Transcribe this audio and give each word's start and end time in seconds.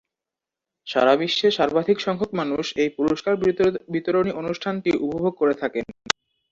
সারা 0.87 1.13
বিশ্বে 1.15 1.47
সর্বাধিক 1.51 1.97
সংখ্যক 1.99 2.31
মানুষ 2.33 2.65
এই 2.83 2.89
পুরস্কার 2.97 3.33
বিতরণী 3.93 4.31
অনুষ্ঠানটি 4.41 4.91
উপভোগ 5.05 5.33
করে 5.37 5.53
থাকেন। 5.61 5.85